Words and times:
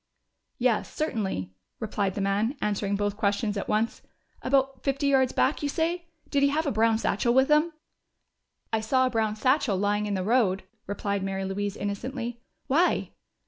"Yes, 0.57 0.91
certainly," 0.91 1.51
replied 1.79 2.15
the 2.15 2.21
man, 2.21 2.57
answering 2.59 2.95
both 2.95 3.15
questions 3.15 3.55
at 3.55 3.67
once. 3.67 4.01
"About 4.41 4.81
fifty 4.81 5.05
yards 5.05 5.31
back, 5.31 5.61
you 5.61 5.69
say? 5.69 6.07
Did 6.31 6.41
he 6.41 6.49
have 6.49 6.65
a 6.65 6.71
brown 6.71 6.97
satchel 6.97 7.35
with 7.35 7.51
him?" 7.51 7.71
"I 8.73 8.79
saw 8.79 9.05
a 9.05 9.11
brown 9.11 9.35
satchel 9.35 9.77
lying 9.77 10.07
in 10.07 10.15
the 10.15 10.23
road," 10.23 10.63
replied 10.87 11.21
Mary 11.21 11.45
Louise 11.45 11.77
innocently. 11.77 12.41
"Why?" 12.65 13.11